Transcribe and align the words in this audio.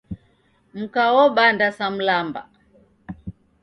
Mka 0.77 1.05
wobanda 1.15 1.67
sa 1.77 1.85
mlamba. 1.95 2.41